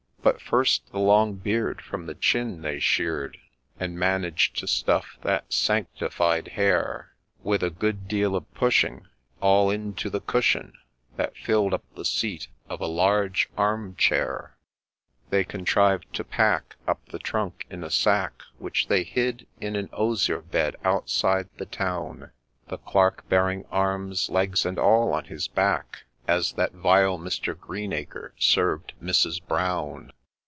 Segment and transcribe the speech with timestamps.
[0.23, 3.39] But first the long beard from the chin they shear'd,
[3.79, 9.07] And managed to stuff that sanctified hair, With a good deal of pushing,
[9.41, 10.73] all into the cushion
[11.15, 14.55] That filled up the seat of a large arm chair.
[15.31, 19.89] They contriv'd to pack up the trunk in a sack, Which they hid in an
[19.91, 22.29] osier bed outside the town,
[22.67, 27.59] The Clerk bearing arms, legs and all on his back, As that vile Mr.
[27.59, 29.45] Greenacre served Mrs.
[29.45, 30.13] Brown.